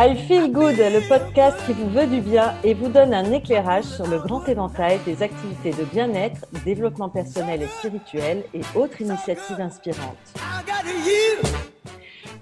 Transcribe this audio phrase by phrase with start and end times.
[0.00, 3.82] I Feel Good, le podcast qui vous veut du bien et vous donne un éclairage
[3.82, 9.60] sur le grand éventail des activités de bien-être, développement personnel et spirituel et autres initiatives
[9.60, 10.16] inspirantes.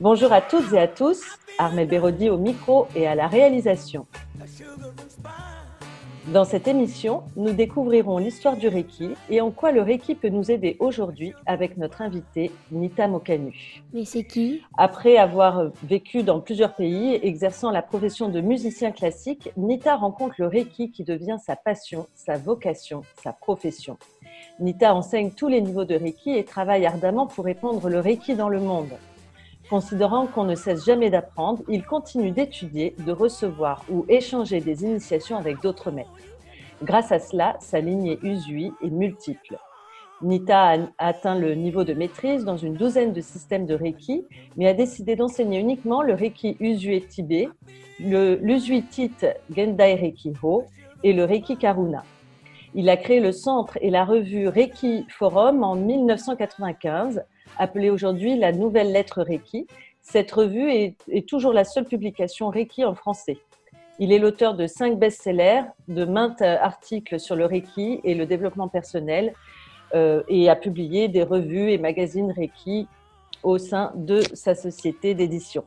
[0.00, 1.22] Bonjour à toutes et à tous,
[1.58, 4.06] Armel Bérodi au micro et à la réalisation.
[6.32, 10.50] Dans cette émission, nous découvrirons l'histoire du Reiki et en quoi le Reiki peut nous
[10.50, 13.54] aider aujourd'hui avec notre invitée Nita Mokanu.
[13.92, 14.60] Mais c'est qui?
[14.76, 20.48] Après avoir vécu dans plusieurs pays, exerçant la profession de musicien classique, Nita rencontre le
[20.48, 23.96] Reiki qui devient sa passion, sa vocation, sa profession.
[24.58, 28.48] Nita enseigne tous les niveaux de Reiki et travaille ardemment pour répandre le Reiki dans
[28.48, 28.90] le monde.
[29.68, 35.36] Considérant qu'on ne cesse jamais d'apprendre, il continue d'étudier, de recevoir ou échanger des initiations
[35.36, 36.10] avec d'autres maîtres.
[36.84, 39.58] Grâce à cela, sa lignée Usui est multiple.
[40.22, 44.24] Nita a atteint le niveau de maîtrise dans une douzaine de systèmes de Reiki,
[44.56, 47.48] mais a décidé d'enseigner uniquement le Reiki Usui Tibet,
[47.98, 49.12] l'Usui Tit
[49.54, 50.64] Gendai Reiki Ho
[51.02, 52.04] et le Reiki Karuna.
[52.74, 57.24] Il a créé le centre et la revue Reiki Forum en 1995
[57.58, 59.66] appelée aujourd'hui la Nouvelle Lettre Reiki.
[60.02, 63.38] Cette revue est, toujours la seule publication Reiki en français.
[63.98, 68.68] Il est l'auteur de cinq best-sellers, de maintes articles sur le Reiki et le développement
[68.68, 69.34] personnel,
[69.94, 72.86] euh, et a publié des revues et magazines Reiki
[73.42, 75.64] au sein de sa société d'édition.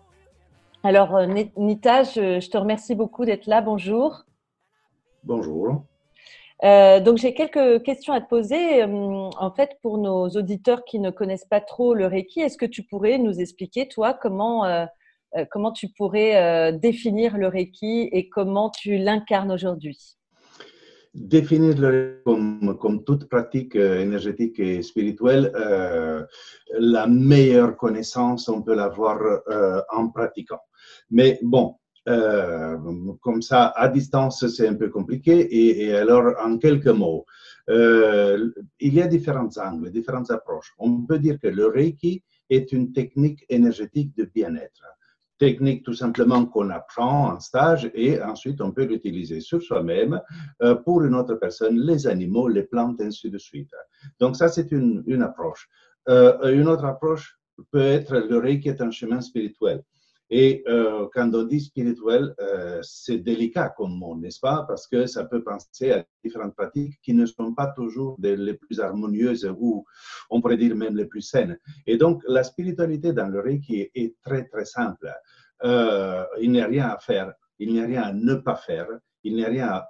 [0.84, 1.26] Alors, euh,
[1.58, 3.62] Nita, je te remercie beaucoup d'être là.
[3.62, 4.24] Bonjour.
[5.24, 5.84] Bonjour.
[6.64, 8.84] Euh, donc j'ai quelques questions à te poser.
[8.84, 12.66] Euh, en fait, pour nos auditeurs qui ne connaissent pas trop le Reiki, est-ce que
[12.66, 14.86] tu pourrais nous expliquer, toi, comment, euh,
[15.52, 20.18] comment tu pourrais définir le Reiki et comment tu l'incarnes aujourd'hui?
[21.16, 25.52] Définir le comme, comme toute pratique énergétique et spirituelle,
[26.78, 29.20] la meilleure connaissance, on peut l'avoir
[29.92, 30.60] en pratiquant.
[31.10, 32.78] Mais bon, euh,
[33.22, 35.84] comme ça, à distance, c'est un peu compliqué.
[35.84, 37.26] Et, alors, en quelques mots,
[37.70, 40.74] euh, il y a différents angles, différentes approches.
[40.78, 44.84] On peut dire que le Reiki est une technique énergétique de bien-être.
[45.38, 50.20] Technique tout simplement qu'on apprend en stage et ensuite on peut l'utiliser sur soi-même,
[50.62, 53.72] euh, pour une autre personne, les animaux, les plantes, ainsi de suite.
[54.20, 55.70] Donc ça, c'est une, une approche.
[56.08, 57.40] une autre approche
[57.72, 59.84] peut être le Reiki est un chemin spirituel.
[60.30, 64.64] Et euh, quand on dit spirituel, euh, c'est délicat comme mot, n'est-ce pas?
[64.68, 68.80] Parce que ça peut penser à différentes pratiques qui ne sont pas toujours les plus
[68.80, 69.86] harmonieuses ou
[70.30, 71.58] on pourrait dire même les plus saines.
[71.88, 75.12] Et donc, la spiritualité dans le Reiki est très, très simple.
[75.64, 78.88] Euh, il n'y a rien à faire, il n'y a rien à ne pas faire,
[79.24, 79.88] il n'y a rien à,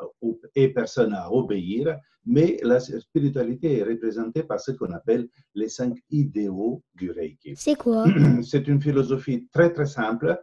[0.56, 5.98] et personne à obéir, mais la spiritualité est représentée par ce qu'on appelle les cinq
[6.10, 7.54] idéaux du Reiki.
[7.56, 8.06] C'est quoi?
[8.44, 10.40] C'est une philosophie très très simple,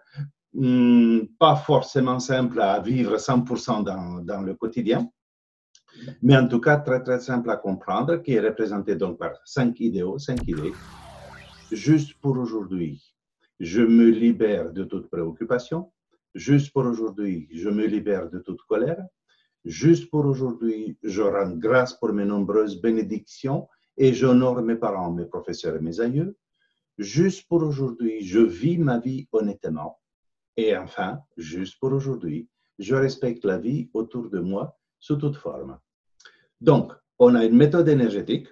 [0.54, 5.08] hmm, pas forcément simple à vivre 100% dans, dans le quotidien,
[6.22, 9.80] mais en tout cas très très simple à comprendre, qui est représentée donc par cinq
[9.80, 10.72] idéaux, cinq idées.
[11.72, 13.02] Juste pour aujourd'hui,
[13.58, 15.90] je me libère de toute préoccupation.
[16.36, 19.02] Juste pour aujourd'hui, je me libère de toute colère.
[19.64, 23.66] Juste pour aujourd'hui, je rends grâce pour mes nombreuses bénédictions
[23.96, 26.36] et j'honore mes parents, mes professeurs et mes aïeux.
[26.98, 29.98] Juste pour aujourd'hui, je vis ma vie honnêtement.
[30.58, 35.78] Et enfin, juste pour aujourd'hui, je respecte la vie autour de moi sous toute forme.
[36.60, 38.48] Donc, on a une méthode énergétique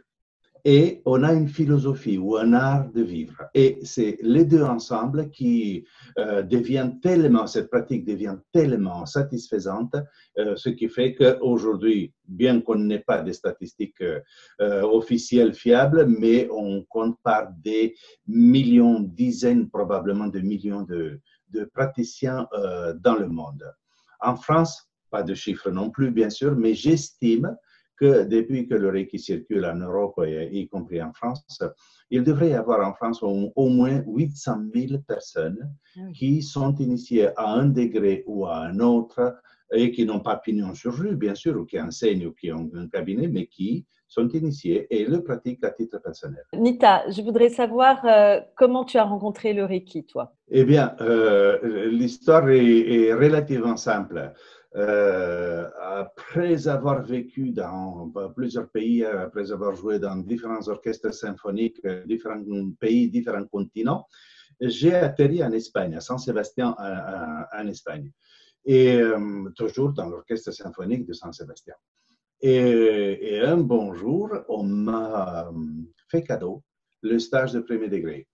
[0.64, 3.44] et on a une philosophie ou un art de vivre.
[3.52, 5.84] Et c'est les deux ensemble qui
[6.18, 9.94] euh, deviennent tellement, cette pratique devient tellement satisfaisante,
[10.38, 16.48] euh, ce qui fait qu'aujourd'hui, bien qu'on n'ait pas des statistiques euh, officielles fiables, mais
[16.50, 17.94] on compte par des
[18.26, 21.20] millions, dizaines probablement de millions de,
[21.50, 22.48] de praticiens
[23.00, 23.64] dans le monde.
[24.20, 27.54] En France, pas de chiffres non plus, bien sûr, mais j'estime
[27.96, 31.62] que depuis que le Reiki circule en Europe, y compris en France,
[32.10, 37.28] il devrait y avoir en France au, moins 800 000 personnes ah qui sont initiées
[37.36, 39.36] à un degré ou à un autre
[39.72, 42.70] et qui n'ont pas pignon sur rue, bien sûr, ou qui enseignent ou qui ont
[42.74, 46.44] un cabinet, mais qui sont initiés et le pratiquent à titre personnel.
[46.54, 50.36] Nita, je voudrais savoir euh, comment tu as rencontré le Reiki, toi?
[50.50, 54.32] Eh bien, euh, l'histoire est, est, relativement simple.
[54.76, 62.04] Euh, après avoir vécu dans plusieurs pays, après avoir joué dans différents orchestres symphoniques, euh,
[62.06, 62.42] différents
[62.80, 64.08] pays, différents continents,
[64.60, 68.10] j'ai atterri en Espagne, à San Sébastien, en Espagne,
[68.64, 71.74] et euh, toujours dans l'orchestre symphonique de San Sébastien.
[72.40, 75.50] Et, un bon jour, on m'a
[76.10, 76.62] fait cadeau
[77.02, 78.26] le stage de premier degré.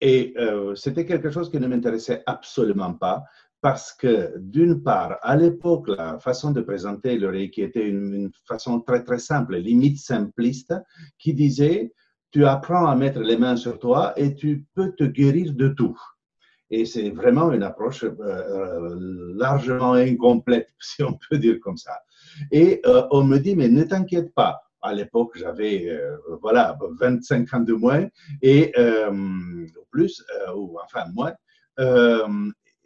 [0.00, 3.24] Et euh, c'était quelque chose qui ne m'intéressait absolument pas
[3.60, 8.80] parce que, d'une part, à l'époque, la façon de présenter le Reiki était une, façon
[8.80, 10.74] très, très simple, limite simpliste,
[11.18, 11.92] qui disait,
[12.30, 15.98] tu apprends à mettre les mains sur toi et tu peux te guérir de tout.
[16.70, 18.96] Et c'est vraiment une approche euh,
[19.34, 21.98] largement incomplète, si on peut dire comme ça.
[22.52, 24.60] Et euh, on me dit, mais ne t'inquiète pas.
[24.80, 28.06] À l'époque, j'avais euh, voilà 25 ans de moins
[28.42, 28.72] et
[29.90, 30.24] plus,
[30.54, 31.32] ou enfin moins.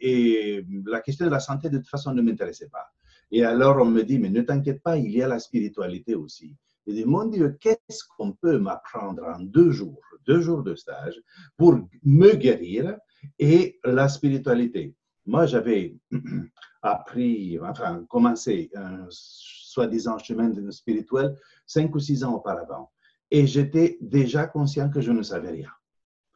[0.05, 2.91] Et la question de la santé, de toute façon, ne m'intéressait pas.
[3.31, 6.57] Et alors, on me dit, mais ne t'inquiète pas, il y a la spiritualité aussi.
[6.85, 11.15] Je dis, mon Dieu, qu'est-ce qu'on peut m'apprendre en deux jours, deux jours de stage,
[11.55, 12.97] pour me guérir
[13.39, 14.93] et la spiritualité?
[15.25, 15.95] Moi, j'avais
[16.81, 21.33] appris, enfin, commencé un soi-disant chemin spirituel
[21.65, 22.91] cinq ou six ans auparavant.
[23.31, 25.71] Et j'étais déjà conscient que je ne savais rien,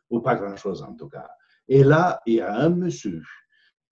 [0.09, 1.29] ou pas grand-chose en tout cas.
[1.67, 3.21] Et là, il y a un monsieur,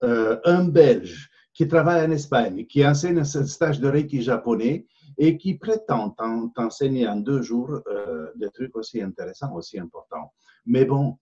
[0.04, 5.38] euh, un Belge, qui travaille en Espagne, qui enseigne un stage de Reiki japonais et
[5.38, 6.14] qui prétend
[6.54, 10.34] t'enseigner en deux jours euh, des trucs aussi intéressants, aussi importants.
[10.66, 11.16] Mais bon,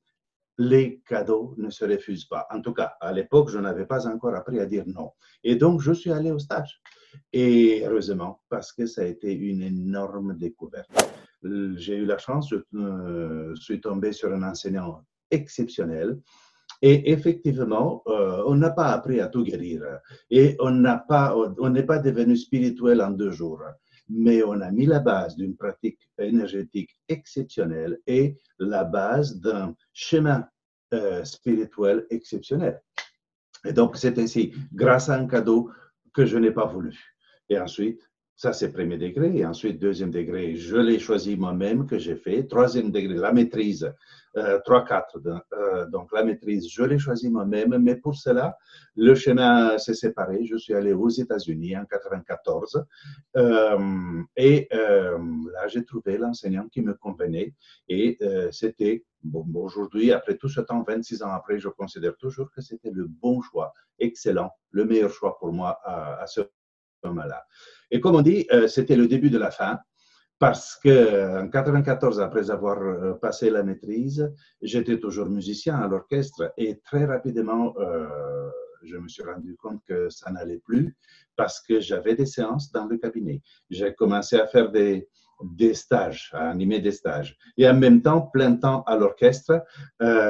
[0.59, 2.49] les cadeaux ne se refusent pas.
[2.51, 5.13] En tout cas, à l'époque, je n'avais pas encore appris à dire non.
[5.45, 6.81] Et donc, je suis allé au stage.
[7.33, 10.91] Et heureusement, parce que ça a été une énorme découverte.
[11.77, 16.19] J'ai eu la chance, je euh, suis tombé sur un enseignant exceptionnel.
[16.87, 19.81] Et effectivement, euh, on n'a pas appris à tout guérir.
[20.29, 21.35] Et on n'a pas,
[21.71, 23.63] n'est pas devenu spirituel en deux jours.
[24.11, 30.47] Mais on a mis la base d'une pratique énergétique exceptionnelle et la base d'un chemin
[30.93, 32.83] euh, spirituel exceptionnel.
[33.65, 35.71] Et donc, c'est ainsi, grâce à un cadeau
[36.13, 36.95] que je n'ai pas voulu.
[37.49, 38.03] Et ensuite,
[38.37, 39.37] ça, c'est premier degré.
[39.37, 42.45] Et ensuite, deuxième degré, je l'ai choisi moi-même, que j'ai fait.
[42.49, 43.93] Troisième degré, la maîtrise,
[44.37, 45.43] euh, 3-4.
[45.53, 47.79] Euh, donc, la maîtrise, je l'ai choisi moi-même.
[47.79, 48.57] Mais pour cela,
[48.97, 50.45] le chemin s'est séparé.
[50.45, 52.85] Je suis allé aux États-Unis en 94.
[53.37, 55.17] Euh, et euh,
[55.53, 57.55] là, j'ai trouvé l'enseignant qui me convenait.
[57.89, 58.19] Et
[58.51, 62.91] c'était, bon, aujourd'hui, après tout ce temps, 26 ans après, je considère toujours que c'était
[62.91, 66.41] le bon choix, excellent, le meilleur choix pour moi à, à ce
[67.91, 69.79] Et comme on dit, euh, c'était le début de la fin,
[70.39, 76.53] parce que en 94, après avoir euh, passé la maîtrise, j'étais toujours musicien à l'orchestre
[76.57, 78.51] et très rapidement, euh,
[78.83, 80.97] je me suis rendu compte que ça n'allait plus
[81.37, 83.43] parce que j'avais des séances dans le cabinet.
[83.71, 85.09] J'ai commencé à faire des,
[85.43, 87.37] des stages, à animer des stages.
[87.57, 89.63] Et en même temps, plein temps à l'orchestre,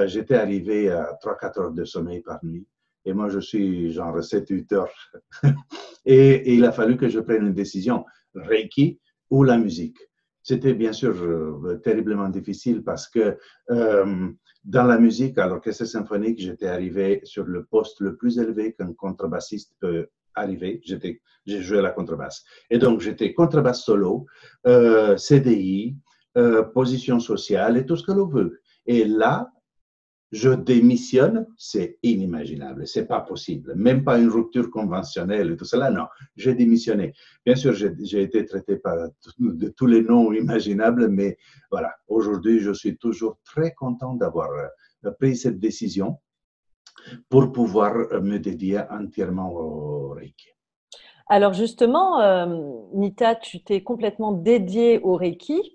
[0.06, 2.66] j'étais arrivé à 3-4 heures de sommeil par nuit.
[3.04, 5.12] Et moi, je suis genre 7-8 heures.
[6.06, 8.04] et, il a fallu que je prenne une décision,
[8.34, 9.98] Reiki ou la musique.
[10.42, 13.38] C'était bien sûr euh, terriblement difficile parce que
[13.70, 14.28] euh,
[14.64, 18.92] dans la musique, à l'orchestre symphonique, j'étais arrivé sur le poste le plus élevé qu'un
[18.92, 20.80] contrebassiste peut arriver.
[20.84, 22.44] J'étais, j'ai joué la contrebasse.
[22.70, 24.26] Et donc, j'étais contrebasse solo,
[24.66, 25.96] euh, CDI,
[26.36, 28.60] euh, position sociale et tout ce que l'on veut.
[28.86, 29.50] Et là,
[30.34, 35.90] je démissionne, c'est inimaginable, c'est pas possible, même pas une rupture conventionnelle et tout cela,
[35.90, 37.12] non, j'ai démissionné.
[37.46, 38.96] Bien sûr, j'ai été traité par
[39.76, 41.38] tous les noms imaginables, mais
[41.70, 46.18] voilà, aujourd'hui, je suis toujours très content d'avoir euh, pris cette décision
[47.28, 50.48] pour pouvoir euh, me dédier entièrement au Reiki.
[51.28, 52.46] Alors justement, euh,
[52.92, 55.73] Nita, tu t'es complètement dédiée au Reiki.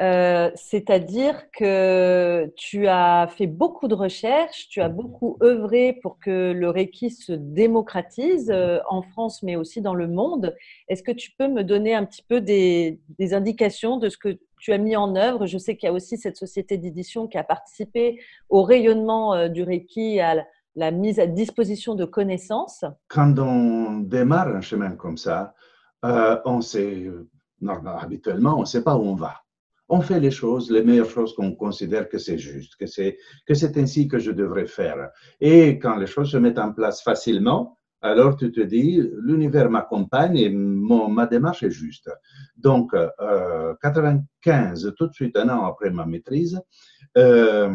[0.00, 6.52] Euh, c'est-à-dire que tu as fait beaucoup de recherches, tu as beaucoup œuvré pour que
[6.52, 10.54] le Reiki se démocratise euh, en France, mais aussi dans le monde.
[10.88, 13.00] Est-ce que tu peux me donner un petit peu des,
[13.32, 15.46] indications de ce que tu as mis en œuvre?
[15.46, 19.48] Je sais qu'il y a aussi cette société d'édition qui a participé au rayonnement euh,
[19.48, 20.44] du Reiki, à
[20.76, 22.84] la mise à disposition de connaissances.
[23.08, 25.54] Quand on démarre un chemin comme ça,
[26.04, 27.10] on sait,
[28.00, 29.42] habituellement, on ne sait pas où on va
[29.88, 33.54] on fait les choses, les meilleures choses qu'on considère que c'est juste, que c'est, que
[33.54, 35.10] c'est ainsi que je devrais faire.
[35.40, 40.36] Et quand les choses se mettent en place facilement, alors tu te dis, l'univers m'accompagne
[40.36, 42.08] et mon, ma démarche est juste.
[42.56, 46.60] Donc, euh, 95, tout de suite un an après ma maîtrise,
[47.16, 47.70] euh,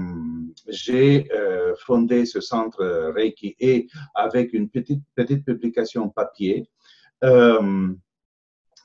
[0.69, 6.69] j'ai euh, fondé ce centre Reiki et avec une petite, petite publication papier,
[7.25, 7.89] euh,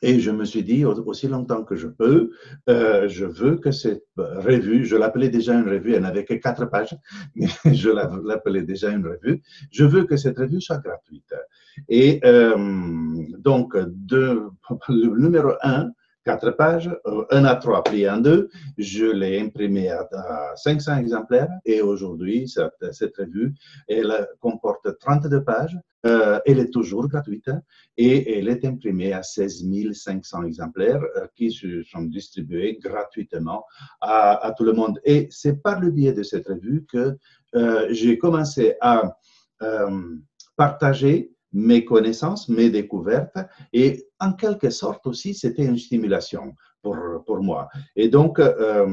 [0.02, 2.30] et je me suis dit, aussi longtemps que je peux,
[2.68, 6.66] euh, je veux que cette revue, je l'appelais déjà une revue, elle n'avait que quatre
[6.66, 6.96] pages,
[7.36, 11.34] mais je l'appelais déjà une revue, je veux que cette revue soit gratuite.
[11.88, 12.56] Et euh,
[13.38, 14.42] donc, de,
[14.88, 15.90] le numéro un,
[16.28, 18.50] quatre pages, euh, un à trois plié en deux.
[18.76, 20.06] Je l'ai imprimé à,
[20.56, 23.54] 500 exemplaires et aujourd'hui, cette, revue,
[23.88, 25.78] elle comporte 32 pages.
[26.06, 27.50] Euh, elle est toujours gratuite
[27.96, 33.64] et elle est imprimée à 16 500 exemplaires euh, qui sont distribués gratuitement
[34.00, 35.00] à, tout le monde.
[35.04, 37.16] Et c'est par le biais de cette revue que
[37.90, 39.16] j'ai commencé à
[40.56, 43.38] partager mes connaissances, mes découvertes,
[43.72, 47.68] et en quelque sorte aussi, c'était une stimulation pour, pour moi.
[47.96, 48.86] Et donc, euh,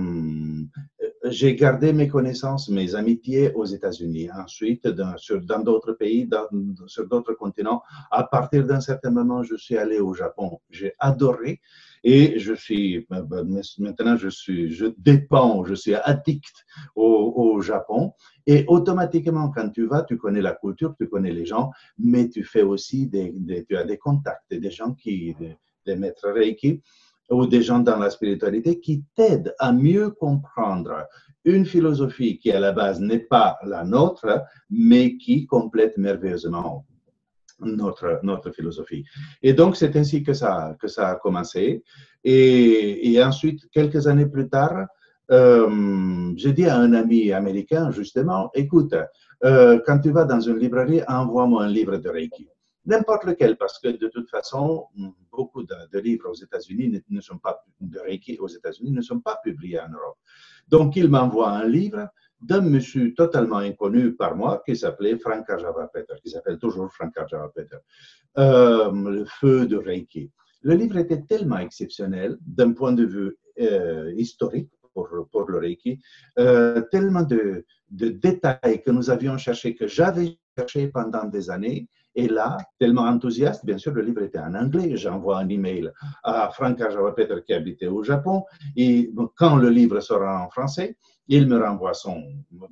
[1.29, 4.29] j'ai gardé mes connaissances, mes amitiés aux États-Unis.
[4.32, 6.29] Ensuite, dans, d'autres pays,
[6.88, 10.60] sur d'autres continents, à partir d'un certain moment, je suis allé au Japon.
[10.70, 11.62] J'ai adoré
[12.03, 16.65] et je suis, maintenant, je suis, je dépends, je suis addict
[16.96, 18.13] au, au Japon.
[18.46, 22.44] Et automatiquement, quand tu vas, tu connais la culture, tu connais les gens, mais tu
[22.44, 23.34] fais aussi des,
[23.67, 26.82] tu as des contacts, des gens qui, des, des maîtres Reiki
[27.29, 31.08] ou des gens dans la spiritualité qui t'aident à mieux comprendre
[31.44, 36.86] une philosophie qui à la base n'est pas la nôtre, mais qui complète merveilleusement
[37.62, 39.05] notre, notre philosophie.
[39.41, 41.84] Et donc, c'est ainsi que ça, que ça a commencé.
[42.24, 44.88] Et, ensuite, quelques années plus tard,
[45.32, 48.96] euh, j'ai dit à un ami américain, justement, écoute,
[49.44, 52.48] euh, quand tu vas dans une librairie, envoie-moi un livre de Reiki.
[52.86, 54.88] N'importe lequel, parce que de toute façon,
[55.32, 59.39] beaucoup de, livres aux États-Unis ne, sont pas, de Reiki aux États-Unis ne sont pas
[59.44, 60.18] publiés en Europe.
[60.68, 62.08] Donc, il m'envoie un livre
[62.42, 67.18] d'un monsieur totalement inconnu par moi qui s'appelait Frank Ajava Peter, qui s'appelle toujours Frank
[67.18, 67.77] Ajava Peter,
[68.38, 70.32] euh, Le feu de Reiki.
[70.62, 76.00] Le livre était tellement exceptionnel d'un point de vue euh, historique pour, pour, le Reiki,
[76.39, 81.88] euh, tellement de, de, détails que nous avions cherché, que j'avais cherché pendant des années.
[82.15, 84.95] Et là, tellement enthousiaste, bien sûr, le livre était en anglais.
[84.95, 85.91] J'envoie un email
[86.24, 88.45] à Ajava Peter qui habitait au Japon.
[88.75, 91.91] Et quand le livre sera en français, il me renvoie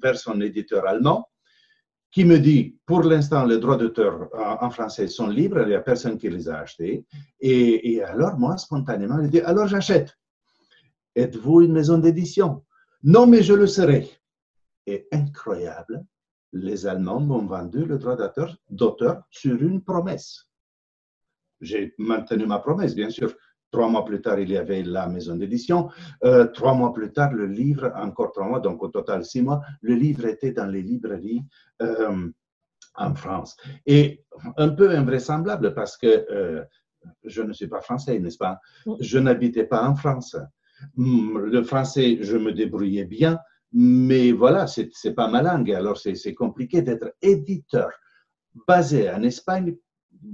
[0.01, 1.27] vers son éditeur allemand
[2.09, 4.29] qui me dit, pour l'instant, les droits d'auteur
[4.61, 7.05] en français sont libres, il n'y a personne qui les a achetés.
[7.39, 10.15] Et, et alors, moi, spontanément, je dis, alors j'achète.
[11.15, 12.63] Êtes-vous une maison d'édition?
[13.01, 14.09] Non, mais je le serai.
[14.85, 16.05] Et incroyable,
[16.53, 18.15] les Allemands m'ont vendu le droit
[18.69, 20.47] d'auteur sur une promesse.
[21.59, 23.33] J'ai maintenu ma promesse, bien sûr.
[23.71, 25.89] Trois mois plus tard, il y avait la maison d'édition.
[26.23, 29.61] Euh, trois mois plus tard, le livre, encore trois mois, donc au total six mois,
[29.81, 31.43] le livre était dans les librairies
[31.81, 32.29] euh,
[32.95, 33.57] en France.
[33.87, 34.23] Et
[34.57, 36.63] un peu invraisemblable parce que euh,
[37.23, 38.59] je ne suis pas français, n'est-ce pas?
[38.99, 40.35] Je n'habitais pas en France.
[40.95, 43.39] Hmm, le français, je me débrouillais bien,
[43.73, 45.71] mais voilà, c'est pas ma langue.
[45.71, 47.89] Alors c'est compliqué d'être éditeur
[48.67, 49.75] basé en Espagne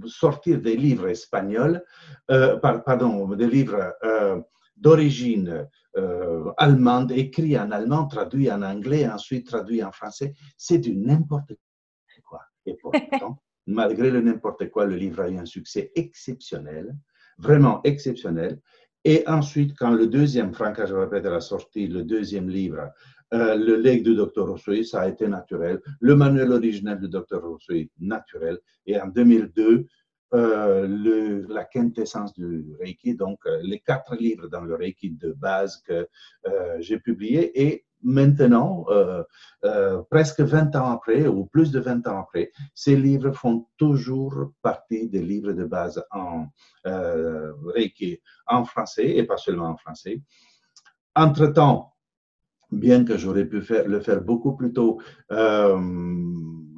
[0.06, 1.84] sortir des livres espagnols,
[2.32, 4.40] euh, pardon, des livres euh,
[4.76, 5.68] d'origine
[5.98, 11.54] euh, allemande, écrits en allemand, traduits en anglais, ensuite traduits en français, c'est du n'importe
[12.24, 12.42] quoi.
[12.66, 16.96] Et pourtant, malgré le n'importe quoi, le livre a eu un succès exceptionnel,
[17.38, 18.60] vraiment exceptionnel.
[19.06, 22.92] Et ensuite, quand le deuxième, Franck, je répète, a sorti le deuxième livre,
[23.34, 25.82] euh, le legs du docteur Rousseau, ça a été naturel.
[26.00, 28.60] Le manuel originel du docteur Rousseau, naturel.
[28.86, 29.86] Et en 2002,
[30.34, 35.78] euh, la quintessence du Reiki, donc euh, les quatre livres dans le Reiki de base
[35.78, 36.08] que
[36.80, 37.52] j'ai publiés.
[37.62, 38.86] Et maintenant,
[40.10, 45.08] presque 20 ans après, ou plus de 20 ans après, ces livres font toujours partie
[45.10, 46.48] des livres de base en
[46.86, 50.22] Reiki en français, et pas seulement en français.
[51.16, 51.94] Entre-temps,
[52.72, 55.00] bien que j'aurais pu faire, le faire beaucoup plus tôt.
[55.32, 55.80] Euh,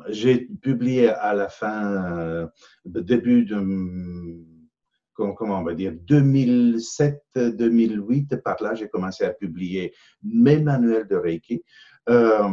[0.10, 2.48] j'ai publié à la fin, euh,
[2.86, 3.58] début de,
[5.14, 9.94] comment on va dire, 2007-2008, par là, j'ai commencé à publier
[10.24, 11.64] mes manuels de Reiki.
[12.10, 12.50] Euh,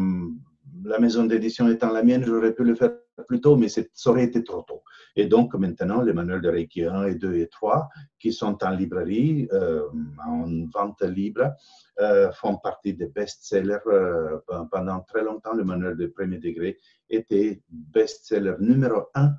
[0.85, 2.92] la maison d'édition étant la mienne, j'aurais pu le faire
[3.26, 4.82] plus tôt, mais ça aurait été trop tôt.
[5.16, 8.70] Et donc, maintenant, les manuels de Reiki 1 et 2 et 3, qui sont en
[8.70, 9.88] librairie, euh,
[10.26, 11.52] en vente libre,
[12.00, 13.78] euh, font partie des best-sellers.
[13.87, 14.38] Euh,
[14.70, 16.78] pendant très longtemps, le manuel de premier degré
[17.10, 19.32] était best-seller numéro 1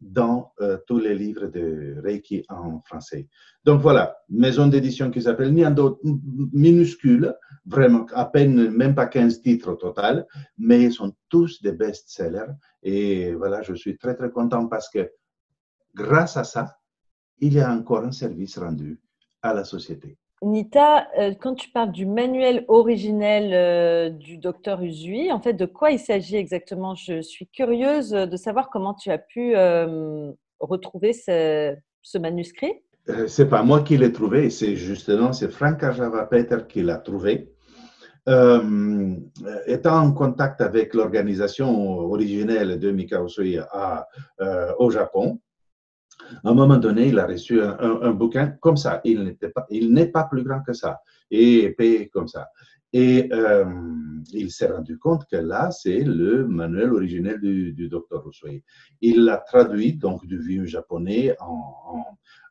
[0.00, 3.28] dans euh, tous les livres de Reiki en français.
[3.64, 6.00] Donc voilà, maison d'édition qui s'appelle Niando,
[6.52, 7.34] minuscule,
[7.66, 10.26] vraiment à peine, même pas 15 titres au total,
[10.56, 12.52] mais ils sont tous des best-sellers.
[12.82, 15.10] Et voilà, je suis très très content parce que
[15.94, 16.78] grâce à ça,
[17.40, 19.00] il y a encore un service rendu
[19.42, 20.16] à la société.
[20.42, 25.66] Nita, euh, quand tu parles du manuel originel euh, du docteur Usui, en fait, de
[25.66, 26.94] quoi il s'agit exactement?
[26.94, 30.30] Je suis curieuse de savoir comment tu as pu euh,
[30.60, 31.74] retrouver ce,
[32.18, 32.72] manuscrit.
[33.26, 37.52] c'est pas moi qui l'ai trouvé, c'est justement c'est Frank Ajava Peter qui l'a trouvé.
[39.66, 45.40] Étant en contact avec l'organisation originelle de Mikao Sui euh, au Japon,
[46.44, 49.00] un moment donné, il a reçu un, bouquin comme ça.
[49.04, 52.48] Il n'est pas, il pas plus grand que ça et épais comme ça.
[52.92, 53.66] Et euh,
[54.32, 58.48] il s'est rendu compte que là, c'est le manuel originel du, du docteur Rousseau.
[59.02, 62.04] Il l'a traduit donc du vieux japonais en,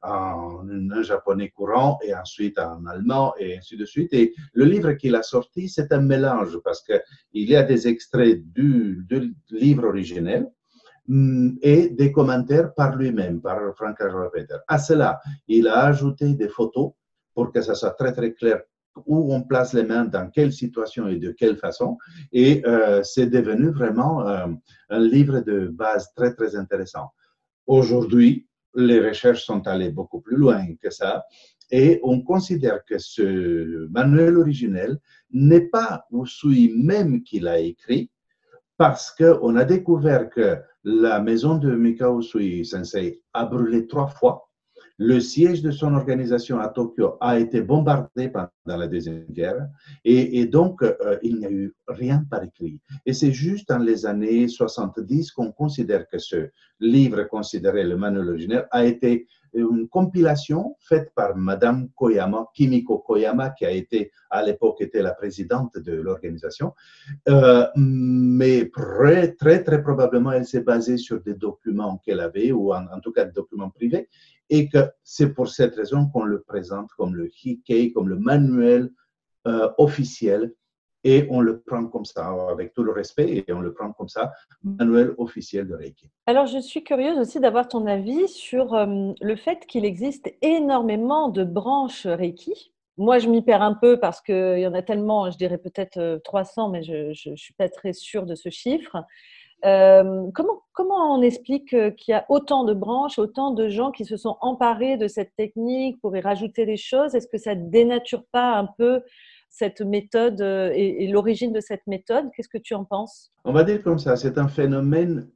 [0.04, 4.14] en, un japonais courant et ensuite en allemand et ainsi de suite.
[4.14, 7.02] Et le livre qu'il a sorti, c'est un mélange parce qu'il
[7.34, 10.48] y a des extraits du, du livre originel
[11.62, 13.98] et des commentaires par lui-même, par Frank
[14.34, 14.58] Peter.
[14.68, 16.92] À cela, il a ajouté des photos
[17.34, 18.62] pour que ça soit très très clair
[19.06, 21.98] où on place les mains, dans quelle situation et de quelle façon.
[22.32, 24.48] Et euh, c'est devenu vraiment euh,
[24.90, 27.12] un livre de base très, très intéressant.
[27.68, 31.26] Aujourd'hui, les recherches sont allées beaucoup plus loin que ça.
[31.70, 34.98] Et on considère que ce manuel originel
[35.32, 38.10] n'est pas Usui même qui l'a écrit,
[38.78, 40.58] parce qu'on a découvert que
[40.90, 44.48] la maison de Mikao Usui Sensei a brûlé trois fois
[45.00, 49.68] le siège de son organisation à Tokyo a été bombardé pendant la Deuxième Guerre
[50.04, 52.82] et, donc euh, il n'y a eu rien par écrit.
[53.06, 58.30] Et c'est juste dans les années 70 qu'on considère que ce livre considéré le manuel
[58.30, 59.28] originaire a été
[59.62, 65.14] une compilation faite par Madame Koyama, Kimiko Koyama, qui a été à l'époque était la
[65.14, 66.74] présidente de l'organisation,
[67.30, 73.00] euh, mais très, très probablement elle s'est basée sur des documents qu'elle avait ou en,
[73.02, 74.10] tout cas des documents privés
[74.50, 78.92] et que c'est pour cette raison qu'on le présente comme le Hikei, comme le manuel
[79.48, 80.54] euh, officiel,
[81.08, 84.10] et on le prend comme ça, avec tout le respect, et on le prend comme
[84.10, 86.10] ça, manuel officiel de Reiki.
[86.26, 91.30] Alors, je suis curieuse aussi d'avoir ton avis sur euh, le fait qu'il existe énormément
[91.30, 92.74] de branches Reiki.
[92.98, 96.20] Moi, je m'y perds un peu parce qu'il y en a tellement, je dirais peut-être
[96.26, 98.98] 300, euh, mais je ne suis pas très sûre de ce chiffre.
[99.66, 104.04] Euh, comment, comment on explique qu'il y a autant de branches, autant de gens qui
[104.04, 107.16] se sont emparés de cette technique pour y rajouter des choses?
[107.16, 109.02] Est-ce que ça dénature pas un peu
[109.50, 113.32] cette méthode euh, et, l'origine de cette méthode Qu'est-ce que tu en penses?
[113.44, 115.30] On va dire comme ça, c'est un phénomène,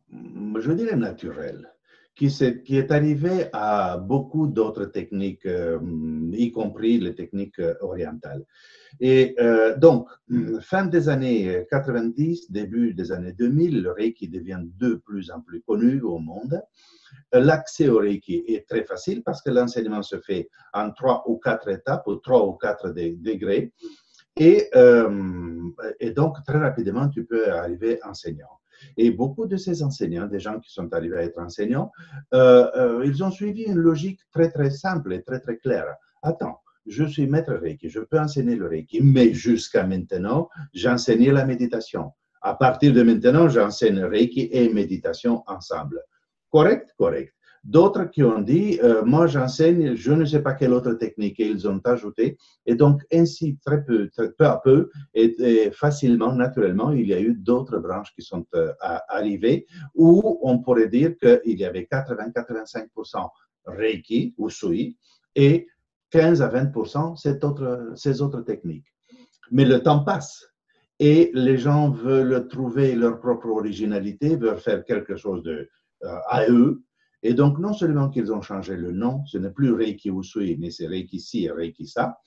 [0.60, 1.72] je dirais, naturel.
[2.16, 2.28] Qui
[2.78, 5.48] est, arrivé à beaucoup d'autres techniques,
[6.34, 8.46] y compris les techniques orientales.
[9.00, 10.08] Et euh, donc,
[10.62, 15.62] fin des années 90, début des années 2000, le Reiki devient de plus en plus
[15.62, 16.62] connu au monde.
[17.34, 21.70] L'accès au Reiki est très facile parce que l'enseignement se fait en trois ou quatre
[21.70, 23.74] étapes, ou trois ou quatre degrés.
[24.40, 25.70] Euh,
[26.00, 28.61] et donc, très rapidement, tu peux arriver enseignant.
[28.98, 31.92] Et beaucoup de ces enseignants, des gens qui sont arrivés à être enseignants,
[32.34, 35.88] euh, euh ils ont suivi une logique très, très simple et très, très claire.
[36.24, 41.46] Attends, je suis maître Reiki, je peux enseigner le Reiki, mais jusqu'à maintenant, j'enseignais la
[41.46, 42.12] méditation.
[42.42, 46.02] À partir de maintenant, j'enseigne Reiki et méditation ensemble.
[46.50, 46.90] Correct?
[46.98, 47.34] Correct.
[47.64, 51.48] D'autres qui ont dit, euh, moi j'enseigne, je ne sais pas quelle autre technique, et
[51.48, 52.38] ils ont ajouté.
[52.66, 57.36] Et donc, ainsi, très peu, peu à peu, et, facilement, naturellement, il y a eu
[57.36, 58.72] d'autres branches qui sont euh,
[59.10, 63.30] arrivées, où on pourrait dire qu'il y avait 80-85%
[63.66, 64.98] Reiki ou Sui,
[65.36, 65.68] et
[66.10, 68.88] 15 à 20 cette autre, ces autres techniques.
[69.52, 70.52] Mais le temps passe
[71.00, 75.68] et les gens veulent trouver leur propre originalité, veulent faire quelque chose de,
[76.04, 76.84] euh, à eux.
[77.24, 80.72] Et donc, non seulement qu'ils ont changé le nom, ce n'est plus Reiki Usui, mais
[80.72, 82.18] c'est Reiki ci et Reiki ça,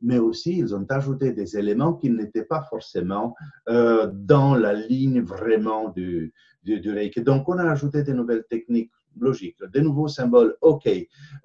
[0.00, 3.34] mais aussi ils ont ajouté des éléments qui n'étaient pas forcément
[3.68, 6.32] euh, dans la ligne vraiment du,
[6.64, 7.22] Reiki.
[7.22, 10.88] Donc, on a ajouté des nouvelles techniques logiques, des nouveaux symboles, OK,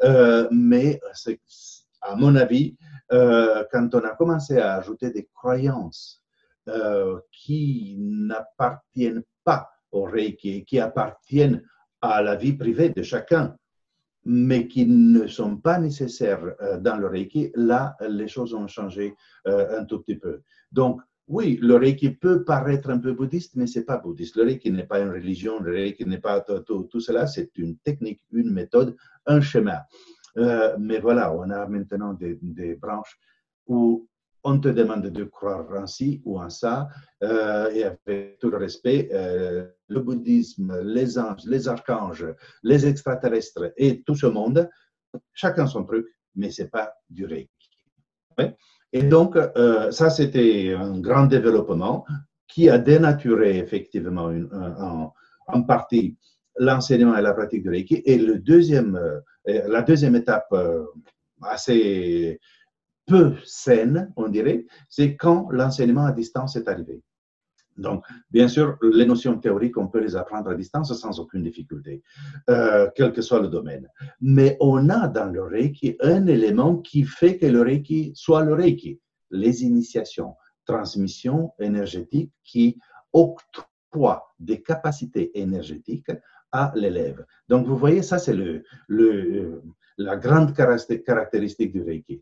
[0.03, 0.99] euh, mais
[2.01, 2.77] à mon avis,
[3.11, 6.21] euh, quand on a commencé à ajouter des croyances
[7.31, 11.61] qui n'appartiennent pas au Reiki, qui appartiennent
[12.03, 13.55] à la vie privée de chacun,
[14.25, 19.15] mais qui ne sont pas nécessaires euh, dans le Reiki, là, les choses ont changé
[19.45, 20.41] un tout petit peu.
[20.71, 24.35] Donc, oui, le Reiki peut paraître un peu bouddhiste, mais c'est pas bouddhiste.
[24.35, 27.77] Le Reiki n'est pas une religion, le Reiki n'est pas tout, tout cela, c'est une
[27.77, 29.79] technique, une méthode, un chemin.
[30.37, 33.19] Euh, mais voilà, on a maintenant des, branches
[33.67, 34.07] où
[34.43, 36.87] on te demande de croire en ci ou en ça,
[37.23, 42.25] euh, et avec tout le respect, euh, le bouddhisme, les anges, les archanges,
[42.63, 44.69] les extraterrestres et tout ce monde,
[45.33, 47.49] chacun son truc, mais c'est pas du Reiki.
[48.91, 49.37] Et donc,
[49.91, 52.05] ça, c'était un grand développement
[52.47, 54.31] qui a dénaturé effectivement
[55.47, 56.17] en, partie
[56.57, 58.01] l'enseignement et la pratique du Reiki.
[58.05, 60.53] Et la deuxième étape
[61.41, 62.39] assez
[63.05, 67.01] peu saine, on dirait, c'est quand l'enseignement à distance est arrivé.
[67.77, 72.03] Donc, bien sûr, les notions théoriques, on peut les apprendre à distance sans aucune difficulté,
[72.49, 73.87] euh, quel que soit le domaine.
[74.21, 78.53] Mais on a dans le Reiki un élément qui fait que le Reiki soit le
[78.53, 78.99] Reiki,
[79.31, 80.35] les initiations,
[80.65, 82.79] transmission énergétique qui
[83.11, 86.11] octroie des capacités énergétiques
[86.51, 87.25] à l'élève.
[87.49, 89.63] Donc, vous voyez, ça, c'est le, le,
[89.97, 92.21] la grande caractéristique du Reiki.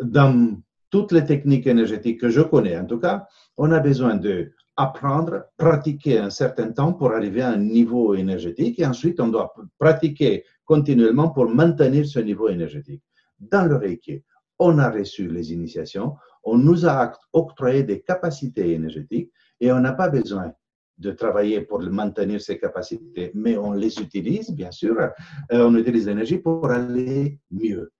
[0.00, 4.52] Dans toutes les techniques énergétiques que je connais, en tout cas, on a besoin de
[4.76, 9.52] apprendre, pratiquer un certain temps pour arriver à un niveau énergétique et ensuite on doit
[9.76, 13.02] pratiquer continuellement pour maintenir ce niveau énergétique.
[13.40, 14.22] Dans le Reiki,
[14.58, 19.92] on a reçu les initiations, on nous a octroyé des capacités énergétiques et on n'a
[19.92, 20.52] pas besoin
[20.96, 25.10] de travailler pour maintenir ces capacités, mais on les utilise, bien sûr, euh,
[25.52, 27.92] on utilise l'énergie pour aller mieux.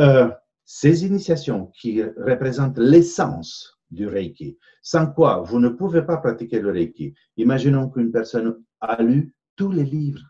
[0.00, 0.28] Euh,
[0.74, 6.70] ces initiations qui représentent l'essence du Reiki, sans quoi vous ne pouvez pas pratiquer le
[6.70, 7.12] Reiki.
[7.36, 10.22] Imaginons qu'une personne a lu tous les livres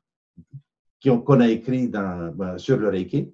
[1.00, 3.33] qu'on a écrits dans, sur le Reiki.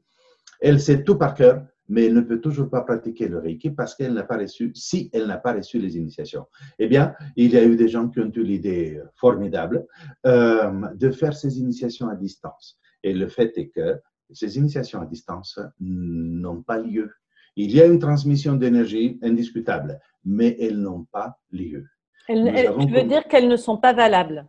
[0.60, 3.94] Elle sait tout par cœur, mais elle ne peut toujours pas pratiquer le Reiki parce
[3.94, 6.44] qu'elle n'a pas reçu, si elle n'a pas reçu les initiations.
[6.78, 9.86] Eh bien, il y a eu des gens qui ont eu l'idée formidable
[10.26, 12.78] euh, de faire ces initiations à distance.
[13.02, 13.98] Et le fait est que
[14.32, 17.10] ces initiations à distance n'ont pas lieu.
[17.56, 21.86] Il y a une transmission d'énergie indiscutable, mais elles n'ont pas lieu.
[22.28, 24.46] Elles, tu veux dire qu'elles ne sont pas valables?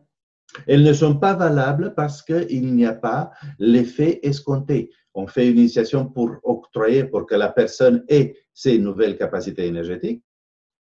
[0.68, 4.92] Elles ne sont pas valables parce qu'il n'y a pas l'effet escompté.
[5.14, 10.24] On fait une initiation pour octroyer, pour que la personne ait ces nouvelles capacités énergétiques,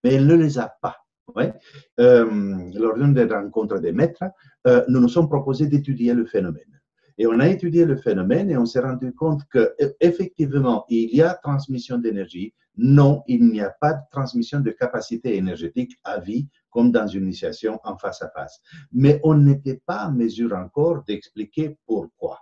[0.03, 0.97] mais elle ne les a pas.
[1.35, 1.53] Ouais.
[1.99, 2.25] Euh,
[2.73, 4.23] lors d'une des rencontres des maîtres,
[4.67, 6.78] euh, nous nous sommes proposés d'étudier le phénomène.
[7.19, 11.33] Et on a étudié le phénomène et on s'est rendu compte qu'effectivement, il y a
[11.33, 12.53] transmission d'énergie.
[12.77, 17.23] Non, il n'y a pas de transmission de capacité énergétique à vie comme dans une
[17.23, 18.61] initiation en face à face.
[18.93, 22.39] Mais on n'était pas en mesure encore d'expliquer pourquoi.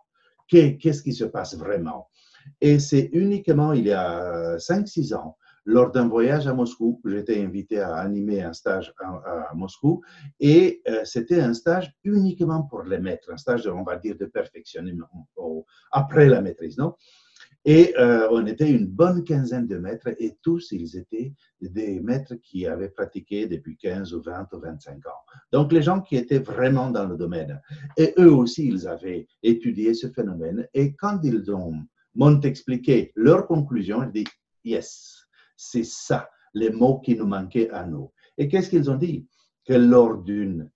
[0.48, 2.08] Qu'est-ce qui se passe vraiment?
[2.62, 7.00] Et c'est uniquement il y a 5-6 ans lors d'un voyage à Moscou.
[7.06, 10.02] J'étais invité à animer un stage à, Moscou
[10.40, 14.26] et euh, c'était un stage uniquement pour les maîtres, un stage, on va dire, de
[14.26, 15.28] perfectionnement
[15.92, 16.96] après la maîtrise, non?
[17.66, 22.36] Et euh, on était une bonne quinzaine de maîtres et tous, ils étaient des maîtres
[22.36, 25.22] qui avaient pratiqué depuis 15 ou 20 ou 25 ans.
[25.52, 27.62] Donc, les gens qui étaient vraiment dans le domaine.
[27.98, 30.66] Et eux aussi, ils avaient étudié ce phénomène.
[30.74, 31.44] Et quand ils
[32.16, 35.17] m'ont expliqué leur conclusion, ils disent, yes,
[35.58, 38.12] c'est ça, les mots qui nous manquaient à nous.
[38.38, 39.28] Et qu'est-ce qu'ils ont dit?
[39.66, 40.70] Que lors d'une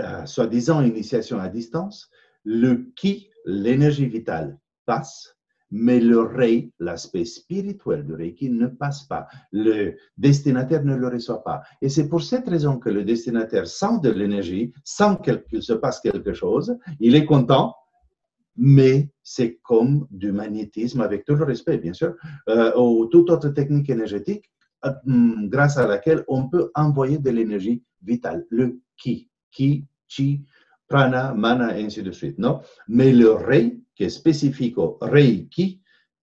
[0.00, 2.10] euh, soi-disant initiation à distance,
[2.44, 5.36] le qui, l'énergie vitale, passe,
[5.70, 9.26] mais le rei, l'aspect spirituel du Reiki, ne passe pas.
[9.50, 11.62] Le destinataire ne le reçoit pas.
[11.82, 16.00] Et c'est pour cette raison que le destinataire sent de l'énergie, sent qu'il se passe
[16.00, 17.74] quelque chose, il est content,
[18.56, 22.14] mais c'est comme du magnétisme, avec tout le respect, bien sûr,
[22.48, 24.50] euh, ou toute autre technique énergétique,
[24.84, 30.44] euh, hmm, grâce à laquelle on peut envoyer de l'énergie vitale, le ki, ki, chi,
[30.88, 32.38] prana, mana, et ainsi de suite.
[32.38, 32.60] Non?
[32.88, 35.80] Mais le rei, qui est spécifique au reiki,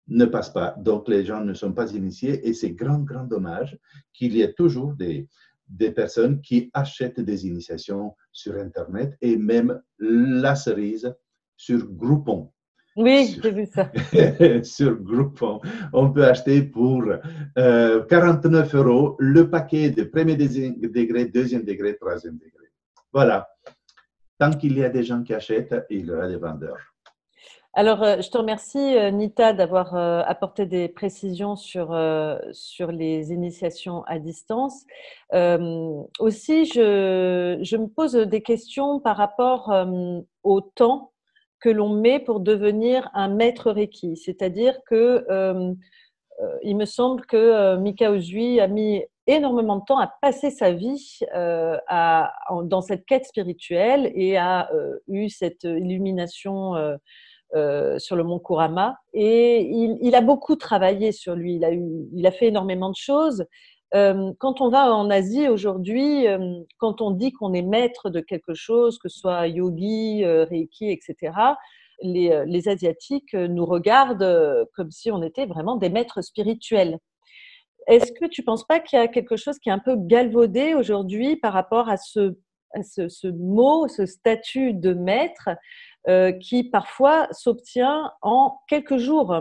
[0.09, 0.75] ne passe pas.
[0.79, 3.77] Donc, les gens ne sont pas initiés et c'est grand, grand dommage
[4.13, 5.29] qu'il y ait toujours des,
[5.69, 11.13] des personnes qui achètent des initiations sur Internet et même la cerise,
[11.57, 12.53] sur Groupon.
[12.97, 13.93] Oui, j'ai vu ça.
[14.63, 15.61] sur Groupon,
[15.93, 17.05] on peut acheter pour
[17.55, 22.71] 49 euh, euros le paquet de premier degré, deuxième degré, troisième degré.
[23.13, 23.49] Voilà.
[24.39, 26.79] Tant qu'il y a des gens qui achètent, il y aura des vendeurs.
[27.75, 31.95] Alors, euh, je te remercie, euh, Nita, d'avoir apporté des précisions sur,
[32.53, 34.87] sur les initiations à distance.
[36.19, 39.71] aussi, je, je, me pose des questions par rapport
[40.43, 41.13] au temps
[41.61, 44.17] que l'on met pour devenir un maître Reiki.
[44.17, 45.73] C'est-à-dire que euh,
[46.43, 50.51] euh, il me semble que euh, Mika Ozui a mis énormément de temps à passer
[50.51, 51.19] sa vie
[51.89, 54.71] dans cette quête spirituelle et a
[55.09, 56.75] eu cette illumination
[57.99, 58.97] sur le mont Kurama.
[59.15, 61.61] Et il, a beaucoup travaillé sur lui.
[62.13, 63.45] Il a fait énormément de choses.
[63.95, 68.21] Euh, quand on va en Asie aujourd'hui, euh, quand on dit qu'on est maître de
[68.21, 71.33] quelque chose, que ce soit yogi, euh, reiki, etc.,
[72.03, 76.99] les, Asiatiques nous regardent comme si on était vraiment des maîtres spirituels.
[77.87, 79.97] Est-ce que tu ne penses pas qu'il y a quelque chose qui est un peu
[79.97, 82.37] galvaudé aujourd'hui par rapport à ce,
[82.83, 85.49] ce, mot, ce statut de maître
[86.43, 89.35] qui parfois s'obtient en quelques jours?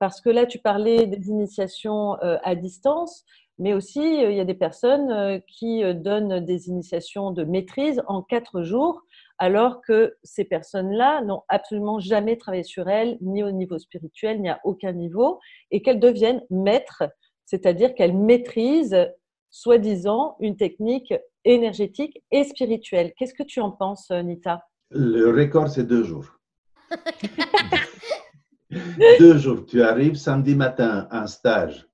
[0.00, 3.24] Parce que là, tu parlais des initiations à distance,
[3.58, 8.62] mais aussi il y a des personnes qui donnent des initiations de maîtrise en quatre
[8.62, 9.02] jours
[9.42, 14.48] alors que ces personnes-là n'ont absolument jamais travaillé sur elles, ni au niveau spirituel, ni
[14.48, 15.40] à aucun niveau,
[15.72, 17.02] et qu'elles deviennent maîtres,
[17.44, 19.10] c'est-à-dire qu'elles maîtrisent,
[19.50, 21.12] soi-disant, une technique
[21.44, 23.12] énergétique et spirituelle.
[23.16, 24.62] Qu'est-ce que tu en penses, Nita?
[24.90, 26.38] Le record, c'est deux jours.
[29.18, 29.66] deux jours.
[29.66, 31.88] Tu arrives samedi matin en stage,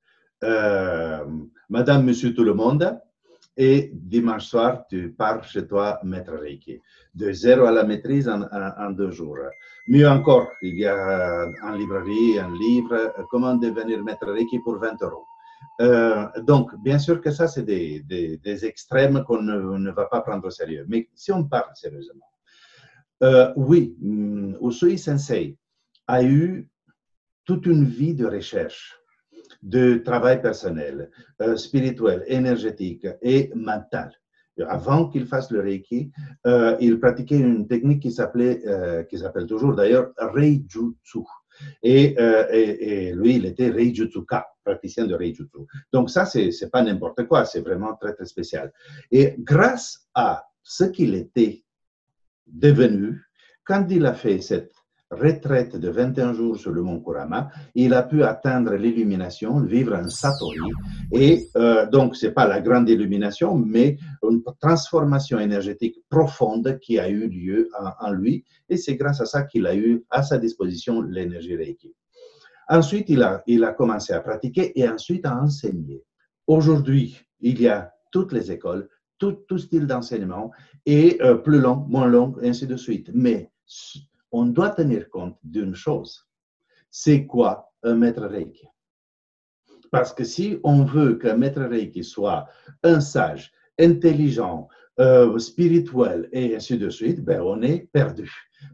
[0.44, 1.24] euh,
[1.68, 2.98] Madame, Monsieur, tout le monde,
[3.56, 6.80] et dimanche soir, tu pars chez toi mettre Reiki.
[7.12, 9.38] De zéro à la maîtrise en, deux jours.
[9.88, 15.02] Mieux encore, il y a en librairie un livre, Comment devenir maître Reiki pour 20
[15.02, 15.24] euros.
[15.80, 20.46] Euh, donc, bien sûr que ça, c'est des, des, extrêmes qu'on ne, va pas prendre
[20.46, 20.84] au sérieux.
[20.88, 22.26] Mais si on parle sérieusement,
[23.22, 25.56] euh, oui, mm, Usui Sensei
[26.06, 26.68] a eu
[27.44, 28.97] toute une vie de recherche
[29.62, 31.10] de travail personnel,
[31.42, 34.12] euh, spirituel, énergétique et mental.
[34.68, 36.10] Avant qu'il fasse le Reiki,
[36.46, 41.20] euh, il pratiquait une technique qui s'appelait, euh, qui s'appelle toujours d'ailleurs Reijutsu.
[41.82, 42.16] Et,
[43.14, 45.58] lui, il était Reijutsuka, praticien de Reijutsu.
[45.92, 48.72] Donc ça, c'est n'est pas n'importe quoi, c'est vraiment très, très spécial.
[49.12, 51.64] Et grâce à ce qu'il était
[52.46, 53.22] devenu,
[53.64, 54.72] quand il a fait cette
[55.10, 60.08] retraite de 21 jours sur le mont Kurama, il a pu atteindre l'illumination, vivre un
[60.08, 60.58] satori.
[61.12, 66.98] Et euh, donc, ce n'est pas la grande illumination, mais une transformation énergétique profonde qui
[66.98, 68.44] a eu lieu en, lui.
[68.68, 71.94] Et c'est grâce à ça qu'il a eu à sa disposition l'énergie Reiki.
[72.68, 76.04] Ensuite, il a, il a commencé à pratiquer et ensuite à enseigner.
[76.46, 80.50] Aujourd'hui, il y a toutes les écoles, tout, style d'enseignement,
[80.86, 83.10] et euh, plus long, moins long, ainsi de suite.
[83.14, 83.50] Mais
[84.32, 86.26] on doit tenir compte d'une chose.
[86.90, 88.66] C'est quoi un maître Reiki?
[89.90, 92.46] Parce que si on veut qu'un maître Reiki soit
[92.82, 94.68] un sage, intelligent,
[95.00, 98.30] euh, spirituel et ainsi de suite, ben on est perdu.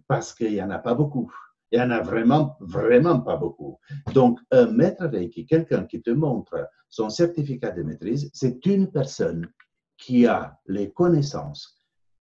[0.09, 1.31] Parce qu'il n'y en a pas beaucoup.
[1.71, 3.79] Il n'y en a vraiment, vraiment pas beaucoup.
[4.12, 9.49] Donc, un maître Reiki, quelqu'un qui te montre son certificat de maîtrise, c'est une personne
[9.97, 11.84] qui a les connaissances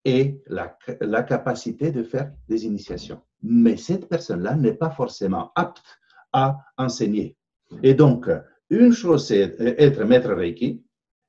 [0.08, 3.20] et la, la capacité de faire des initiations.
[3.44, 5.84] Mais cette personne-là n'est pas forcément apte
[6.32, 7.36] à enseigner.
[7.84, 8.30] Et donc,
[8.70, 10.82] une chose, c'est être maître Reiki,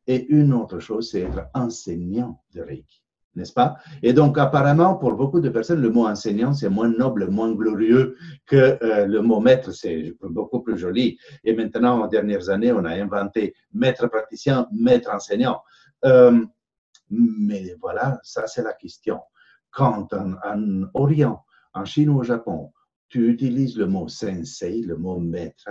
[0.06, 3.02] et une autre chose, c'est être enseignant de Reiki,
[3.34, 3.78] n'est-ce pas?
[4.00, 8.16] Et donc, apparemment, pour beaucoup de personnes, le mot enseignant, c'est moins noble, moins glorieux
[8.46, 11.18] que euh, le mot maître, c'est beaucoup plus joli.
[11.42, 15.62] Et maintenant, en dernières années, on a inventé maître praticien, maître enseignant.
[16.04, 16.46] Euh,
[17.10, 19.20] mais voilà, ça c'est la question.
[19.70, 21.44] Quand en, Orient,
[21.74, 22.72] en Chine ou au Japon,
[23.08, 25.68] tu utilises le mot sensei, le mot maître,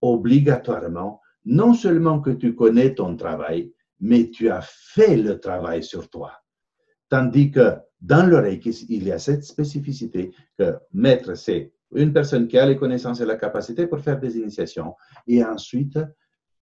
[0.00, 6.08] obligatoirement, non seulement que tu connais ton travail, mais tu as fait le travail sur
[6.10, 6.32] toi.
[7.08, 12.48] Tandis que dans le Reiki, il y a cette spécificité que maître, c'est une personne
[12.48, 14.94] qui a les connaissances et la capacité pour faire des initiations.
[15.26, 15.98] Et ensuite,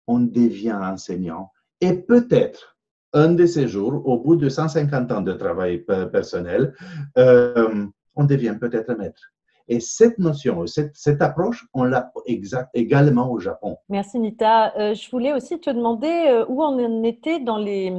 [0.08, 1.52] on devient enseignant.
[1.80, 2.78] Et peut-être,
[3.14, 6.74] un de ces jours, au bout de 150 ans de travail personnel,
[7.18, 9.34] euh, on devient peut-être maître.
[9.70, 12.12] Et cette notion, cette, approche, on l'a
[12.74, 13.78] également au Japon.
[13.88, 14.76] Merci Nita.
[14.78, 17.94] Euh, je voulais aussi te demander euh, où on en était dans les,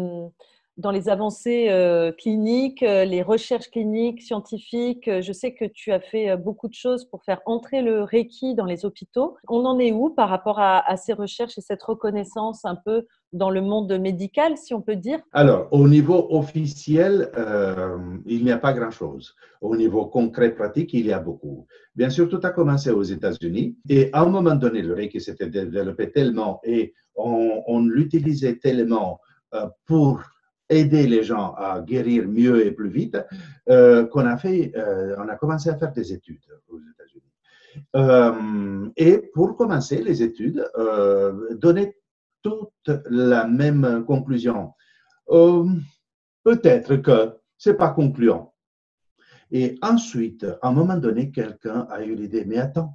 [0.80, 5.08] dans les avancées euh, cliniques, euh, les recherches cliniques, scientifiques.
[5.08, 8.54] Euh, je sais que tu as fait beaucoup de choses pour faire entrer le Reiki
[8.54, 9.36] dans les hôpitaux.
[9.48, 13.50] On en est où par rapport à, ces recherches et cette reconnaissance un peu dans
[13.50, 15.20] le monde médical, si on peut dire?
[15.32, 17.30] Alors, au niveau officiel,
[18.26, 19.36] il n'y a pas grand-chose.
[19.60, 21.66] Au niveau concret, pratique, il y a beaucoup.
[21.94, 25.48] Bien sûr, tout a commencé aux États-Unis et à un moment donné, le Reiki s'était
[25.48, 29.20] développé tellement et on, on l'utilisait tellement
[29.86, 30.22] pour
[30.70, 33.18] aider les gens à guérir mieux et plus vite,
[33.68, 37.32] euh, qu'on a fait, euh, on a commencé à faire des études aux États-Unis.
[37.96, 40.64] Euh, et pour commencer les études,
[41.52, 41.96] donner
[42.42, 44.72] toute la même conclusion.
[45.28, 48.54] Peut-être que c'est pas concluant.
[49.52, 52.94] Et ensuite, à un moment donné, quelqu'un a eu l'idée, mais attends,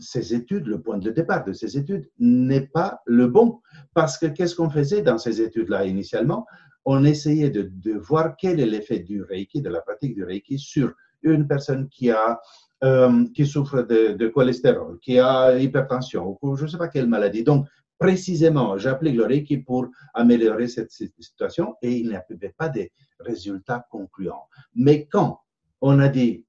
[0.00, 3.60] ces études, le point de départ de ces études n'est pas le bon.
[3.94, 6.46] Parce que qu'est-ce qu'on faisait dans ces études-là initialement?
[6.86, 10.92] On essayait de, voir quel est l'effet du Reiki, de la pratique du Reiki sur
[11.22, 12.40] une personne qui a
[12.84, 17.42] euh, qui souffre de, cholestérol, qui a hypertension, ou je ne sais pas quelle maladie.
[17.42, 17.66] Donc,
[17.98, 23.86] précisément, j'applique le Reiki pour améliorer cette situation et il n'y avait pas de résultats
[23.90, 24.46] concluants.
[24.74, 25.40] Mais quand
[25.80, 26.44] on a dit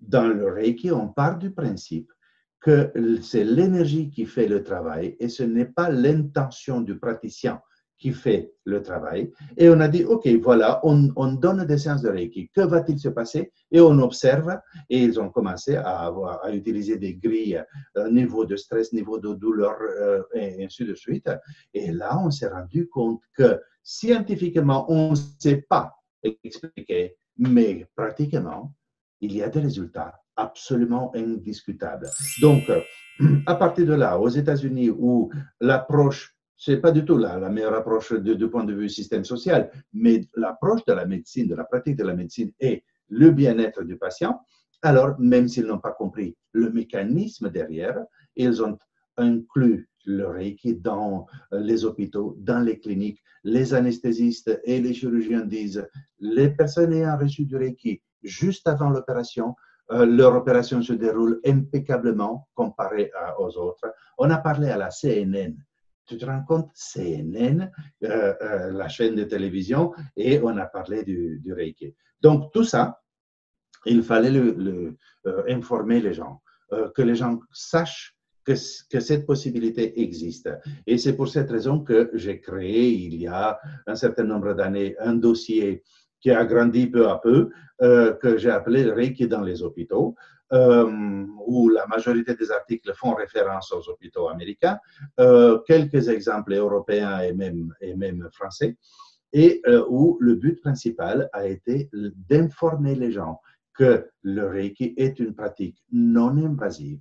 [0.00, 2.10] dans le Reiki, on part du principe
[2.60, 2.90] que
[3.22, 7.60] c'est l'énergie qui fait le travail et ce n'est pas l'intention du praticien
[8.02, 9.30] qui fait le travail.
[9.56, 12.50] Et on a dit, OK, voilà, on, on donne des séances de Reiki.
[12.52, 13.52] Que va-t-il se passer?
[13.70, 14.58] Et on observe.
[14.90, 17.62] Et ils ont commencé à, avoir, à utiliser des grilles,
[17.96, 21.30] euh, niveau de stress, niveau de douleur, euh, et ainsi de suite.
[21.72, 25.94] Et là, on s'est rendu compte que scientifiquement, on ne sait pas
[26.42, 28.74] expliquer, mais pratiquement,
[29.20, 32.10] il y a des résultats absolument indiscutables.
[32.40, 32.64] Donc,
[33.46, 38.12] à partir de là, aux États-Unis, où l'approche c'est pas du tout la, meilleure approche
[38.12, 42.04] du point de vue système social, mais l'approche de la médecine, de la pratique de
[42.04, 44.40] la médecine est le bien-être du patient.
[44.80, 47.98] Alors, même s'ils n'ont pas compris le mécanisme derrière,
[48.36, 48.78] ils ont
[49.16, 53.20] inclus le Reiki dans les hôpitaux, dans les cliniques.
[53.42, 55.84] Les anesthésistes et les chirurgiens disent,
[56.20, 59.56] les personnes ayant reçu du Reiki juste avant l'opération,
[59.90, 63.92] euh, leur opération se déroule impeccablement comparée aux autres.
[64.16, 65.56] On a parlé à la CNN
[66.06, 67.70] tu te rends compte, CNN,
[68.04, 71.94] euh, euh, la chaîne de télévision, et on a parlé du, du Reiki.
[72.20, 73.02] Donc, tout ça,
[73.86, 74.96] il fallait euh,
[75.48, 76.42] informer les gens,
[76.94, 78.54] que les gens sachent que,
[78.90, 80.48] que, cette possibilité existe.
[80.86, 84.96] Et c'est pour cette raison que j'ai créé, il y a un certain nombre d'années,
[84.98, 85.82] un dossier
[86.22, 90.14] qui a grandi peu à peu, que j'ai appelé Reiki dans les hôpitaux,
[90.52, 94.78] euh, où la majorité des articles font référence aux hôpitaux américains,
[95.18, 98.76] euh, quelques exemples européens et même, et même français,
[99.32, 101.88] et euh, où le but principal a été
[102.28, 103.40] d'informer les gens
[103.72, 107.00] que le Reiki est une pratique non invasive.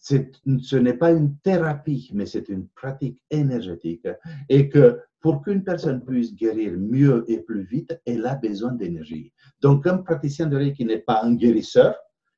[0.00, 4.08] Ce n'est pas une thérapie, mais c'est une pratique énergétique
[4.48, 9.32] et que pour qu'une personne puisse guérir mieux et plus vite, elle a besoin d'énergie.
[9.60, 11.94] Donc, un praticien de Reiki n'est pas un guérisseur,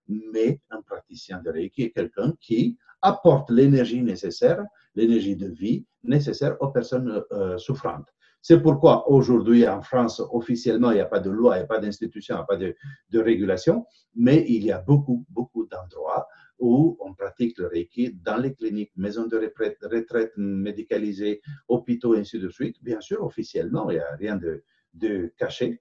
[0.08, 6.56] mais un praticien de Reiki est quelqu'un qui apporte l'énergie nécessaire, l'énergie de vie nécessaire
[6.60, 8.08] aux personnes euh, souffrantes.
[8.40, 11.68] C'est pourquoi aujourd'hui en France, officiellement, il n'y a pas de loi, il n'y a
[11.68, 12.74] pas d'institution, il n'y a pas de,
[13.10, 16.26] de, régulation, mais il y a beaucoup, beaucoup d'endroits
[16.62, 22.38] où on pratique le Reiki dans les cliniques, maisons de retraite, retraite médicalisées, hôpitaux, ainsi
[22.38, 22.76] de suite.
[22.82, 24.38] Bien sûr, officiellement, il n'y a rien
[24.94, 25.80] de, caché.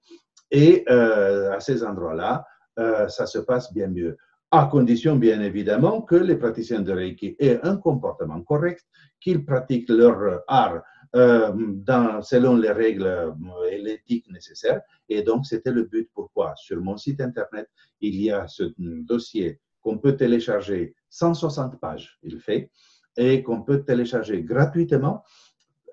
[0.50, 2.44] Et euh, à ces endroits-là,
[2.80, 4.16] euh, ça se passe bien mieux.
[4.50, 8.84] À condition, bien évidemment, que les praticiens de Reiki aient un comportement correct,
[9.20, 10.82] qu'ils pratiquent leur art
[11.14, 13.34] euh, dans, selon les règles
[13.70, 14.80] et l'éthique nécessaires.
[15.08, 16.10] Et donc, c'était le but.
[16.12, 16.54] Pourquoi?
[16.56, 17.68] Sur mon site Internet,
[18.00, 22.70] il y a ce dossier qu'on peut télécharger 160 pages, il fait,
[23.16, 25.22] et qu'on peut télécharger gratuitement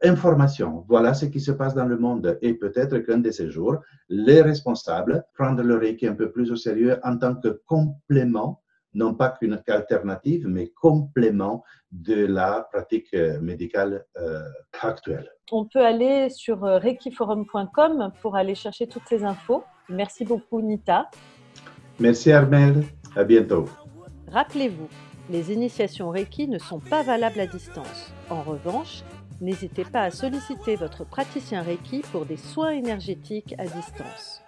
[0.04, 0.86] information.
[0.88, 2.38] Voilà ce qui se passe dans le monde.
[2.41, 6.56] Et peut-être qu'un de ces jours, les responsables prendre le Reiki un peu plus au
[6.56, 8.62] sérieux en tant que complément,
[8.93, 14.41] non pas qu'une alternative, mais complément de la pratique euh, médicale euh,
[14.82, 15.30] actuelle.
[15.52, 19.63] On peut aller sur euh, reikiforum.com pour aller chercher toutes ces infos.
[19.89, 21.10] Merci beaucoup, Nita.
[21.99, 22.84] Merci, Armel.
[23.15, 23.65] À bientôt.
[24.31, 24.87] Rappelez-vous,
[25.29, 28.11] les initiations Reiki ne sont pas valables à distance.
[28.29, 29.03] En revanche,
[29.41, 34.41] n'hésitez pas à solliciter votre praticien Reiki pour des soins énergétiques à distance.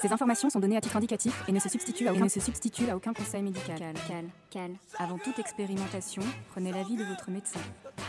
[0.00, 2.88] Ces informations sont données à titre indicatif et ne se substituent à aucun, se substituent
[2.88, 3.78] à aucun conseil médical.
[3.78, 4.70] Cal, cal, cal.
[4.98, 7.60] Avant toute expérimentation, prenez l'avis de votre médecin.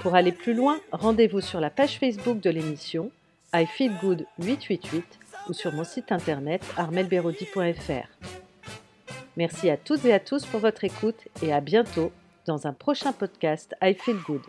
[0.01, 3.11] Pour aller plus loin, rendez-vous sur la page Facebook de l'émission
[3.53, 8.40] I Feel Good 888 ou sur mon site internet armelberodi.fr.
[9.37, 12.11] Merci à toutes et à tous pour votre écoute et à bientôt
[12.45, 14.41] dans un prochain podcast I Feel Good.